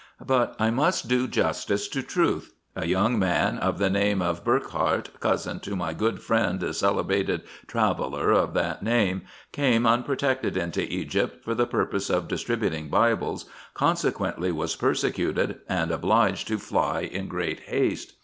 [0.25, 2.55] But I must do justice to truth.
[2.75, 7.43] A young man, of the name of Burckhardt, cousin to my good friend the celebrated
[7.67, 13.45] traveller of that name, came, unprotected, into Egypt for the purpose of distributing Bibles,
[13.75, 18.13] consequently was persecuted, and obliged to fly in great haste.